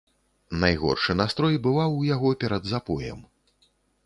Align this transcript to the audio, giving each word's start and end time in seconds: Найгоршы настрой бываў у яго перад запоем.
Найгоршы 0.61 1.15
настрой 1.19 1.59
бываў 1.67 1.91
у 2.01 2.01
яго 2.15 2.29
перад 2.45 2.63
запоем. 2.73 3.19